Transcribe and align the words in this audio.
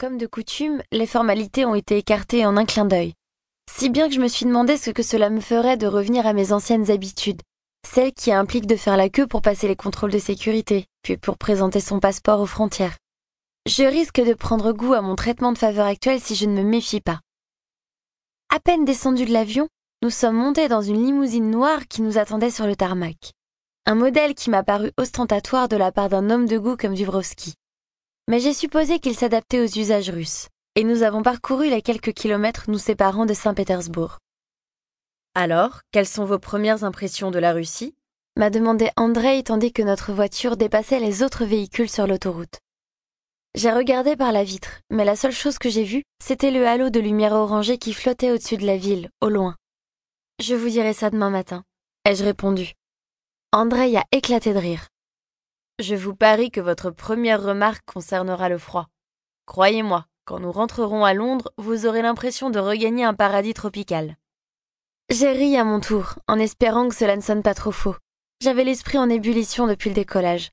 Comme 0.00 0.16
de 0.16 0.28
coutume, 0.28 0.80
les 0.92 1.08
formalités 1.08 1.64
ont 1.64 1.74
été 1.74 1.98
écartées 1.98 2.46
en 2.46 2.56
un 2.56 2.64
clin 2.64 2.84
d'œil. 2.84 3.14
Si 3.68 3.90
bien 3.90 4.06
que 4.06 4.14
je 4.14 4.20
me 4.20 4.28
suis 4.28 4.46
demandé 4.46 4.76
ce 4.76 4.90
que 4.90 5.02
cela 5.02 5.28
me 5.28 5.40
ferait 5.40 5.76
de 5.76 5.88
revenir 5.88 6.24
à 6.24 6.34
mes 6.34 6.52
anciennes 6.52 6.88
habitudes, 6.92 7.42
celles 7.84 8.12
qui 8.12 8.30
impliquent 8.30 8.68
de 8.68 8.76
faire 8.76 8.96
la 8.96 9.08
queue 9.08 9.26
pour 9.26 9.42
passer 9.42 9.66
les 9.66 9.74
contrôles 9.74 10.12
de 10.12 10.20
sécurité, 10.20 10.86
puis 11.02 11.16
pour 11.16 11.36
présenter 11.36 11.80
son 11.80 11.98
passeport 11.98 12.38
aux 12.38 12.46
frontières. 12.46 12.96
Je 13.66 13.82
risque 13.82 14.24
de 14.24 14.34
prendre 14.34 14.70
goût 14.70 14.94
à 14.94 15.00
mon 15.00 15.16
traitement 15.16 15.50
de 15.50 15.58
faveur 15.58 15.86
actuel 15.86 16.20
si 16.20 16.36
je 16.36 16.46
ne 16.46 16.54
me 16.54 16.62
méfie 16.62 17.00
pas. 17.00 17.18
À 18.54 18.60
peine 18.60 18.84
descendu 18.84 19.24
de 19.24 19.32
l'avion, 19.32 19.66
nous 20.04 20.10
sommes 20.10 20.36
montés 20.36 20.68
dans 20.68 20.80
une 20.80 21.04
limousine 21.04 21.50
noire 21.50 21.88
qui 21.88 22.02
nous 22.02 22.18
attendait 22.18 22.52
sur 22.52 22.68
le 22.68 22.76
tarmac. 22.76 23.32
Un 23.84 23.96
modèle 23.96 24.36
qui 24.36 24.50
m'a 24.50 24.62
paru 24.62 24.92
ostentatoire 24.96 25.68
de 25.68 25.76
la 25.76 25.90
part 25.90 26.08
d'un 26.08 26.30
homme 26.30 26.46
de 26.46 26.56
goût 26.56 26.76
comme 26.76 26.94
Dubrovski. 26.94 27.54
Mais 28.28 28.40
j'ai 28.40 28.52
supposé 28.52 28.98
qu'il 29.00 29.16
s'adaptait 29.16 29.58
aux 29.58 29.78
usages 29.78 30.10
russes, 30.10 30.48
et 30.74 30.84
nous 30.84 31.02
avons 31.02 31.22
parcouru 31.22 31.70
les 31.70 31.80
quelques 31.80 32.12
kilomètres 32.12 32.66
nous 32.68 32.78
séparant 32.78 33.24
de 33.24 33.32
Saint-Pétersbourg. 33.32 34.18
Alors, 35.34 35.80
quelles 35.92 36.06
sont 36.06 36.26
vos 36.26 36.38
premières 36.38 36.84
impressions 36.84 37.30
de 37.30 37.38
la 37.38 37.54
Russie? 37.54 37.94
M'a 38.36 38.50
demandé 38.50 38.90
Andrei 38.96 39.42
tandis 39.42 39.72
que 39.72 39.80
notre 39.80 40.12
voiture 40.12 40.58
dépassait 40.58 41.00
les 41.00 41.22
autres 41.22 41.46
véhicules 41.46 41.88
sur 41.88 42.06
l'autoroute. 42.06 42.58
J'ai 43.54 43.72
regardé 43.72 44.14
par 44.14 44.30
la 44.30 44.44
vitre, 44.44 44.82
mais 44.90 45.06
la 45.06 45.16
seule 45.16 45.32
chose 45.32 45.56
que 45.56 45.70
j'ai 45.70 45.84
vue, 45.84 46.04
c'était 46.22 46.50
le 46.50 46.66
halo 46.68 46.90
de 46.90 47.00
lumière 47.00 47.32
orangée 47.32 47.78
qui 47.78 47.94
flottait 47.94 48.30
au-dessus 48.30 48.58
de 48.58 48.66
la 48.66 48.76
ville, 48.76 49.08
au 49.22 49.30
loin. 49.30 49.56
Je 50.38 50.54
vous 50.54 50.68
dirai 50.68 50.92
ça 50.92 51.08
demain 51.08 51.30
matin, 51.30 51.64
ai-je 52.04 52.24
répondu. 52.24 52.74
Andrei 53.52 53.96
a 53.96 54.04
éclaté 54.12 54.52
de 54.52 54.58
rire. 54.58 54.86
Je 55.80 55.94
vous 55.94 56.16
parie 56.16 56.50
que 56.50 56.60
votre 56.60 56.90
première 56.90 57.40
remarque 57.40 57.84
concernera 57.86 58.48
le 58.48 58.58
froid. 58.58 58.88
Croyez-moi, 59.46 60.06
quand 60.24 60.40
nous 60.40 60.50
rentrerons 60.50 61.04
à 61.04 61.14
Londres, 61.14 61.52
vous 61.56 61.86
aurez 61.86 62.02
l'impression 62.02 62.50
de 62.50 62.58
regagner 62.58 63.04
un 63.04 63.14
paradis 63.14 63.54
tropical. 63.54 64.16
J'ai 65.08 65.30
ri 65.30 65.56
à 65.56 65.62
mon 65.62 65.78
tour, 65.78 66.16
en 66.26 66.36
espérant 66.40 66.88
que 66.88 66.96
cela 66.96 67.14
ne 67.14 67.22
sonne 67.22 67.44
pas 67.44 67.54
trop 67.54 67.70
faux. 67.70 67.94
J'avais 68.42 68.64
l'esprit 68.64 68.98
en 68.98 69.08
ébullition 69.08 69.68
depuis 69.68 69.90
le 69.90 69.94
décollage. 69.94 70.50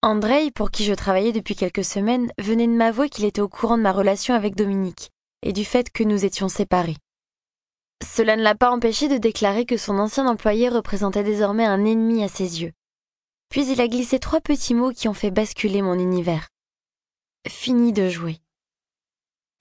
Andrei, 0.00 0.52
pour 0.52 0.70
qui 0.70 0.84
je 0.84 0.94
travaillais 0.94 1.32
depuis 1.32 1.56
quelques 1.56 1.84
semaines, 1.84 2.30
venait 2.38 2.68
de 2.68 2.72
m'avouer 2.72 3.08
qu'il 3.08 3.24
était 3.24 3.40
au 3.40 3.48
courant 3.48 3.76
de 3.76 3.82
ma 3.82 3.90
relation 3.90 4.32
avec 4.32 4.54
Dominique 4.54 5.10
et 5.42 5.52
du 5.52 5.64
fait 5.64 5.90
que 5.90 6.04
nous 6.04 6.24
étions 6.24 6.48
séparés. 6.48 6.96
Cela 8.04 8.36
ne 8.36 8.42
l'a 8.42 8.54
pas 8.54 8.70
empêché 8.70 9.08
de 9.08 9.18
déclarer 9.18 9.66
que 9.66 9.76
son 9.76 9.98
ancien 9.98 10.28
employé 10.28 10.68
représentait 10.68 11.24
désormais 11.24 11.66
un 11.66 11.84
ennemi 11.84 12.22
à 12.22 12.28
ses 12.28 12.62
yeux. 12.62 12.72
Puis 13.48 13.66
il 13.70 13.80
a 13.80 13.88
glissé 13.88 14.18
trois 14.18 14.40
petits 14.40 14.74
mots 14.74 14.92
qui 14.92 15.08
ont 15.08 15.14
fait 15.14 15.30
basculer 15.30 15.82
mon 15.82 15.98
univers. 15.98 16.48
Fini 17.48 17.92
de 17.92 18.08
jouer. 18.08 18.40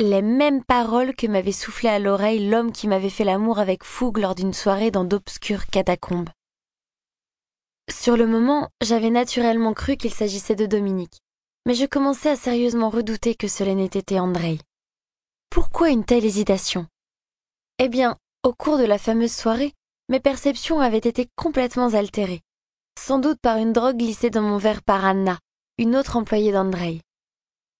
Les 0.00 0.22
mêmes 0.22 0.64
paroles 0.64 1.14
que 1.14 1.26
m'avait 1.26 1.52
soufflé 1.52 1.88
à 1.88 1.98
l'oreille 1.98 2.48
l'homme 2.48 2.72
qui 2.72 2.88
m'avait 2.88 3.10
fait 3.10 3.24
l'amour 3.24 3.58
avec 3.60 3.84
fougue 3.84 4.18
lors 4.18 4.34
d'une 4.34 4.52
soirée 4.52 4.90
dans 4.90 5.04
d'obscures 5.04 5.66
catacombes. 5.66 6.30
Sur 7.90 8.16
le 8.16 8.26
moment, 8.26 8.70
j'avais 8.82 9.10
naturellement 9.10 9.74
cru 9.74 9.96
qu'il 9.96 10.12
s'agissait 10.12 10.56
de 10.56 10.66
Dominique, 10.66 11.20
mais 11.66 11.74
je 11.74 11.86
commençais 11.86 12.30
à 12.30 12.36
sérieusement 12.36 12.90
redouter 12.90 13.34
que 13.34 13.46
cela 13.46 13.74
n'ait 13.74 13.84
été 13.84 14.18
Andrei. 14.18 14.58
Pourquoi 15.50 15.90
une 15.90 16.04
telle 16.04 16.24
hésitation? 16.24 16.86
Eh 17.78 17.88
bien, 17.88 18.16
au 18.42 18.52
cours 18.52 18.78
de 18.78 18.84
la 18.84 18.98
fameuse 18.98 19.32
soirée, 19.32 19.74
mes 20.08 20.20
perceptions 20.20 20.80
avaient 20.80 20.98
été 20.98 21.28
complètement 21.36 21.94
altérées, 21.94 22.42
sans 23.06 23.18
doute 23.18 23.38
par 23.38 23.58
une 23.58 23.74
drogue 23.74 23.98
glissée 23.98 24.30
dans 24.30 24.40
mon 24.40 24.56
verre 24.56 24.82
par 24.82 25.04
Anna, 25.04 25.38
une 25.76 25.94
autre 25.94 26.16
employée 26.16 26.52
d'Andrei. 26.52 27.02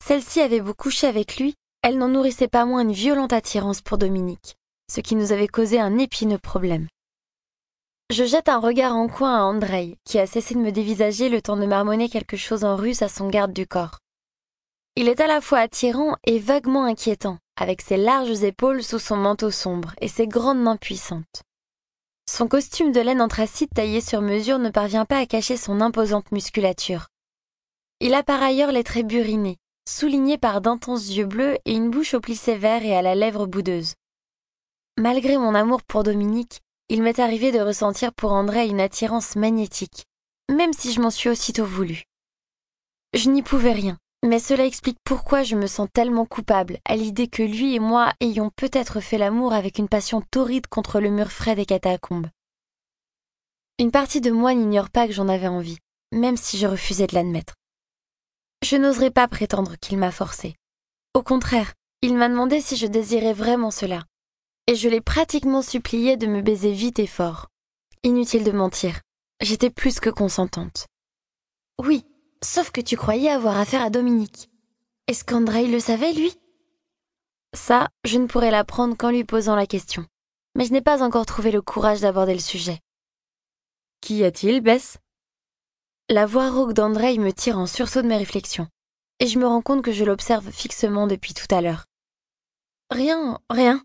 Celle-ci 0.00 0.40
avait 0.40 0.60
beau 0.60 0.74
coucher 0.74 1.08
avec 1.08 1.38
lui, 1.38 1.56
elle 1.82 1.98
n'en 1.98 2.06
nourrissait 2.06 2.46
pas 2.46 2.64
moins 2.64 2.82
une 2.82 2.92
violente 2.92 3.32
attirance 3.32 3.80
pour 3.80 3.98
Dominique, 3.98 4.54
ce 4.88 5.00
qui 5.00 5.16
nous 5.16 5.32
avait 5.32 5.48
causé 5.48 5.80
un 5.80 5.98
épineux 5.98 6.38
problème. 6.38 6.86
Je 8.10 8.22
jette 8.22 8.48
un 8.48 8.60
regard 8.60 8.94
en 8.94 9.08
coin 9.08 9.36
à 9.36 9.42
Andrei, 9.42 9.96
qui 10.04 10.20
a 10.20 10.26
cessé 10.28 10.54
de 10.54 10.60
me 10.60 10.70
dévisager 10.70 11.28
le 11.28 11.42
temps 11.42 11.56
de 11.56 11.66
marmonner 11.66 12.08
quelque 12.08 12.36
chose 12.36 12.62
en 12.62 12.76
russe 12.76 13.02
à 13.02 13.08
son 13.08 13.28
garde 13.28 13.52
du 13.52 13.66
corps. 13.66 13.98
Il 14.94 15.08
est 15.08 15.18
à 15.18 15.26
la 15.26 15.40
fois 15.40 15.58
attirant 15.58 16.14
et 16.26 16.38
vaguement 16.38 16.84
inquiétant, 16.84 17.38
avec 17.56 17.82
ses 17.82 17.96
larges 17.96 18.44
épaules 18.44 18.84
sous 18.84 19.00
son 19.00 19.16
manteau 19.16 19.50
sombre 19.50 19.94
et 20.00 20.06
ses 20.06 20.28
grandes 20.28 20.62
mains 20.62 20.76
puissantes. 20.76 21.42
Son 22.30 22.46
costume 22.46 22.92
de 22.92 23.00
laine 23.00 23.22
anthracite 23.22 23.72
taillé 23.74 24.02
sur 24.02 24.20
mesure 24.20 24.58
ne 24.58 24.68
parvient 24.68 25.06
pas 25.06 25.16
à 25.16 25.24
cacher 25.24 25.56
son 25.56 25.80
imposante 25.80 26.30
musculature. 26.30 27.06
Il 28.00 28.12
a 28.12 28.22
par 28.22 28.42
ailleurs 28.42 28.70
les 28.70 28.84
traits 28.84 29.06
burinés, 29.06 29.56
soulignés 29.88 30.36
par 30.36 30.60
d'intenses 30.60 31.08
yeux 31.08 31.24
bleus 31.24 31.56
et 31.64 31.72
une 31.72 31.88
bouche 31.88 32.12
au 32.12 32.20
plis 32.20 32.36
sévère 32.36 32.84
et 32.84 32.94
à 32.94 33.00
la 33.00 33.14
lèvre 33.14 33.46
boudeuse. 33.46 33.94
Malgré 34.98 35.38
mon 35.38 35.54
amour 35.54 35.82
pour 35.82 36.02
Dominique, 36.02 36.60
il 36.90 37.02
m'est 37.02 37.18
arrivé 37.18 37.50
de 37.50 37.60
ressentir 37.60 38.12
pour 38.12 38.32
André 38.32 38.68
une 38.68 38.82
attirance 38.82 39.34
magnétique, 39.34 40.04
même 40.50 40.74
si 40.74 40.92
je 40.92 41.00
m'en 41.00 41.10
suis 41.10 41.30
aussitôt 41.30 41.64
voulu. 41.64 42.02
Je 43.14 43.30
n'y 43.30 43.42
pouvais 43.42 43.72
rien, 43.72 43.96
mais 44.24 44.40
cela 44.40 44.66
explique 44.66 44.98
pourquoi 45.04 45.42
je 45.42 45.54
me 45.54 45.66
sens 45.66 45.88
tellement 45.92 46.26
coupable 46.26 46.78
à 46.84 46.96
l'idée 46.96 47.28
que 47.28 47.42
lui 47.42 47.74
et 47.74 47.78
moi 47.78 48.12
ayons 48.20 48.50
peut-être 48.56 49.00
fait 49.00 49.18
l'amour 49.18 49.52
avec 49.52 49.78
une 49.78 49.88
passion 49.88 50.22
torride 50.30 50.66
contre 50.66 51.00
le 51.00 51.10
mur 51.10 51.30
frais 51.30 51.54
des 51.54 51.66
catacombes. 51.66 52.28
Une 53.78 53.92
partie 53.92 54.20
de 54.20 54.32
moi 54.32 54.54
n'ignore 54.54 54.90
pas 54.90 55.06
que 55.06 55.12
j'en 55.12 55.28
avais 55.28 55.46
envie, 55.46 55.78
même 56.12 56.36
si 56.36 56.58
je 56.58 56.66
refusais 56.66 57.06
de 57.06 57.14
l'admettre. 57.14 57.54
Je 58.64 58.76
n'oserais 58.76 59.12
pas 59.12 59.28
prétendre 59.28 59.76
qu'il 59.76 59.98
m'a 59.98 60.10
forcé. 60.10 60.56
Au 61.14 61.22
contraire, 61.22 61.74
il 62.02 62.16
m'a 62.16 62.28
demandé 62.28 62.60
si 62.60 62.76
je 62.76 62.86
désirais 62.88 63.32
vraiment 63.32 63.70
cela, 63.70 64.04
et 64.66 64.74
je 64.74 64.88
l'ai 64.88 65.00
pratiquement 65.00 65.62
supplié 65.62 66.16
de 66.16 66.26
me 66.26 66.42
baiser 66.42 66.72
vite 66.72 66.98
et 66.98 67.06
fort. 67.06 67.46
Inutile 68.02 68.42
de 68.42 68.52
mentir, 68.52 69.00
j'étais 69.40 69.70
plus 69.70 70.00
que 70.00 70.10
consentante. 70.10 70.86
Oui, 71.78 72.04
sauf 72.42 72.70
que 72.70 72.80
tu 72.80 72.96
croyais 72.96 73.30
avoir 73.30 73.58
affaire 73.58 73.82
à 73.82 73.90
Dominique. 73.90 74.50
Est-ce 75.06 75.24
qu'André 75.24 75.66
le 75.66 75.80
savait, 75.80 76.12
lui? 76.12 76.32
Ça, 77.54 77.88
je 78.04 78.18
ne 78.18 78.26
pourrais 78.26 78.50
l'apprendre 78.50 78.96
qu'en 78.96 79.10
lui 79.10 79.24
posant 79.24 79.56
la 79.56 79.66
question. 79.66 80.06
Mais 80.54 80.64
je 80.64 80.72
n'ai 80.72 80.82
pas 80.82 81.02
encore 81.02 81.26
trouvé 81.26 81.50
le 81.50 81.62
courage 81.62 82.00
d'aborder 82.00 82.34
le 82.34 82.40
sujet. 82.40 82.80
Qu'y 84.00 84.24
a-t-il, 84.24 84.60
Bess? 84.60 84.98
La 86.08 86.26
voix 86.26 86.50
rauque 86.50 86.72
d'André 86.72 87.16
me 87.18 87.32
tire 87.32 87.58
en 87.58 87.66
sursaut 87.66 88.02
de 88.02 88.06
mes 88.06 88.16
réflexions, 88.16 88.68
et 89.20 89.26
je 89.26 89.38
me 89.38 89.46
rends 89.46 89.62
compte 89.62 89.82
que 89.82 89.92
je 89.92 90.04
l'observe 90.04 90.50
fixement 90.50 91.06
depuis 91.06 91.34
tout 91.34 91.52
à 91.54 91.60
l'heure. 91.60 91.84
Rien, 92.90 93.38
rien, 93.50 93.82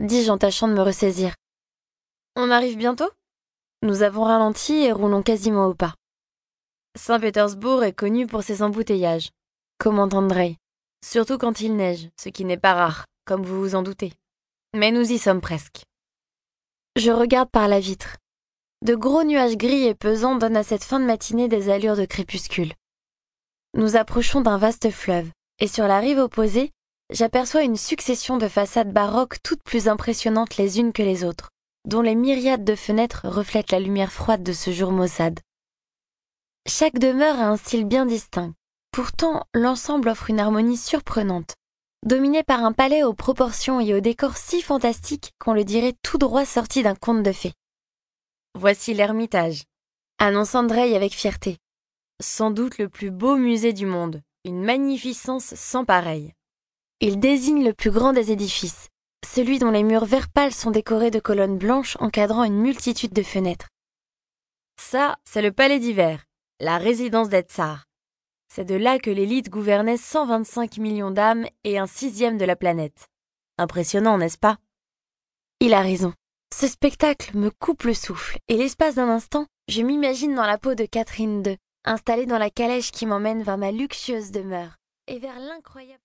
dis-je 0.00 0.30
en 0.30 0.38
tâchant 0.38 0.68
de 0.68 0.74
me 0.74 0.82
ressaisir. 0.82 1.34
On 2.34 2.50
arrive 2.50 2.76
bientôt? 2.76 3.10
Nous 3.82 4.02
avons 4.02 4.24
ralenti 4.24 4.74
et 4.74 4.92
roulons 4.92 5.22
quasiment 5.22 5.66
au 5.66 5.74
pas. 5.74 5.94
Saint-Pétersbourg 6.96 7.84
est 7.84 7.92
connu 7.92 8.26
pour 8.26 8.42
ses 8.42 8.62
embouteillages, 8.62 9.30
commente 9.78 10.14
Andrei, 10.14 10.56
surtout 11.04 11.36
quand 11.36 11.60
il 11.60 11.76
neige, 11.76 12.08
ce 12.18 12.30
qui 12.30 12.46
n'est 12.46 12.56
pas 12.56 12.72
rare, 12.72 13.04
comme 13.26 13.42
vous 13.42 13.60
vous 13.60 13.74
en 13.74 13.82
doutez. 13.82 14.14
Mais 14.74 14.92
nous 14.92 15.12
y 15.12 15.18
sommes 15.18 15.42
presque. 15.42 15.82
Je 16.96 17.10
regarde 17.10 17.50
par 17.50 17.68
la 17.68 17.80
vitre. 17.80 18.16
De 18.82 18.94
gros 18.94 19.24
nuages 19.24 19.58
gris 19.58 19.86
et 19.86 19.94
pesants 19.94 20.36
donnent 20.36 20.56
à 20.56 20.62
cette 20.62 20.84
fin 20.84 20.98
de 20.98 21.04
matinée 21.04 21.48
des 21.48 21.68
allures 21.68 21.96
de 21.96 22.06
crépuscule. 22.06 22.72
Nous 23.74 23.96
approchons 23.96 24.40
d'un 24.40 24.56
vaste 24.56 24.90
fleuve, 24.90 25.28
et 25.58 25.68
sur 25.68 25.86
la 25.86 25.98
rive 25.98 26.18
opposée, 26.18 26.72
j'aperçois 27.10 27.62
une 27.62 27.76
succession 27.76 28.38
de 28.38 28.48
façades 28.48 28.92
baroques 28.92 29.42
toutes 29.42 29.62
plus 29.62 29.88
impressionnantes 29.88 30.56
les 30.56 30.80
unes 30.80 30.94
que 30.94 31.02
les 31.02 31.24
autres, 31.24 31.50
dont 31.84 32.00
les 32.00 32.14
myriades 32.14 32.64
de 32.64 32.74
fenêtres 32.74 33.28
reflètent 33.28 33.72
la 33.72 33.80
lumière 33.80 34.12
froide 34.12 34.42
de 34.42 34.54
ce 34.54 34.70
jour 34.70 34.92
maussade. 34.92 35.40
Chaque 36.68 36.98
demeure 36.98 37.38
a 37.38 37.46
un 37.46 37.56
style 37.56 37.84
bien 37.84 38.06
distinct. 38.06 38.52
Pourtant, 38.90 39.44
l'ensemble 39.54 40.08
offre 40.08 40.30
une 40.30 40.40
harmonie 40.40 40.76
surprenante, 40.76 41.54
dominée 42.04 42.42
par 42.42 42.64
un 42.64 42.72
palais 42.72 43.04
aux 43.04 43.14
proportions 43.14 43.78
et 43.78 43.94
aux 43.94 44.00
décors 44.00 44.36
si 44.36 44.62
fantastiques 44.62 45.32
qu'on 45.38 45.52
le 45.52 45.62
dirait 45.62 45.94
tout 46.02 46.18
droit 46.18 46.44
sorti 46.44 46.82
d'un 46.82 46.96
conte 46.96 47.22
de 47.22 47.30
fées. 47.30 47.52
Voici 48.56 48.94
l'Ermitage, 48.94 49.62
annonce 50.18 50.56
Andrei 50.56 50.96
avec 50.96 51.12
fierté. 51.12 51.58
Sans 52.20 52.50
doute 52.50 52.78
le 52.78 52.88
plus 52.88 53.12
beau 53.12 53.36
musée 53.36 53.72
du 53.72 53.86
monde, 53.86 54.22
une 54.44 54.64
magnificence 54.64 55.54
sans 55.54 55.84
pareille. 55.84 56.32
Il 57.00 57.20
désigne 57.20 57.64
le 57.64 57.74
plus 57.74 57.92
grand 57.92 58.12
des 58.12 58.32
édifices, 58.32 58.88
celui 59.24 59.60
dont 59.60 59.70
les 59.70 59.84
murs 59.84 60.06
vert 60.06 60.30
pâle 60.30 60.52
sont 60.52 60.72
décorés 60.72 61.12
de 61.12 61.20
colonnes 61.20 61.58
blanches 61.58 61.96
encadrant 62.00 62.42
une 62.42 62.58
multitude 62.58 63.12
de 63.12 63.22
fenêtres. 63.22 63.68
Ça, 64.80 65.16
c'est 65.24 65.42
le 65.42 65.52
palais 65.52 65.78
d'hiver, 65.78 66.24
la 66.60 66.78
résidence 66.78 67.28
des 67.28 67.42
tsars. 67.42 67.84
C'est 68.48 68.64
de 68.64 68.74
là 68.74 68.98
que 68.98 69.10
l'élite 69.10 69.50
gouvernait 69.50 69.98
125 69.98 70.78
millions 70.78 71.10
d'âmes 71.10 71.46
et 71.64 71.78
un 71.78 71.86
sixième 71.86 72.38
de 72.38 72.44
la 72.44 72.56
planète. 72.56 73.08
Impressionnant, 73.58 74.16
n'est-ce 74.16 74.38
pas? 74.38 74.56
Il 75.60 75.74
a 75.74 75.80
raison. 75.80 76.14
Ce 76.54 76.66
spectacle 76.66 77.36
me 77.36 77.50
coupe 77.50 77.82
le 77.82 77.92
souffle, 77.92 78.38
et 78.48 78.56
l'espace 78.56 78.94
d'un 78.94 79.08
instant, 79.08 79.46
je 79.68 79.82
m'imagine 79.82 80.34
dans 80.34 80.46
la 80.46 80.58
peau 80.58 80.74
de 80.74 80.86
Catherine 80.86 81.42
II, 81.44 81.56
installée 81.84 82.26
dans 82.26 82.38
la 82.38 82.50
calèche 82.50 82.92
qui 82.92 83.04
m'emmène 83.04 83.42
vers 83.42 83.58
ma 83.58 83.72
luxueuse 83.72 84.30
demeure, 84.30 84.76
et 85.08 85.18
vers 85.18 85.38
l'incroyable 85.38 85.92